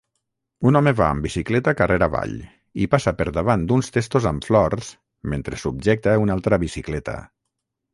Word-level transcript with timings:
Un 0.69 0.77
home 0.77 0.93
va 0.99 1.09
amb 1.15 1.25
bicicleta 1.27 1.73
carrer 1.81 1.99
avall 2.07 2.33
i 2.85 2.89
passa 2.95 3.15
per 3.21 3.29
davant 3.37 3.69
d'uns 3.71 3.95
testos 3.99 4.29
amb 4.33 4.49
flors, 4.51 4.93
mentre 5.35 5.65
subjecta 5.69 6.21
una 6.27 6.41
altra 6.41 6.65
bicicleta. 6.71 7.21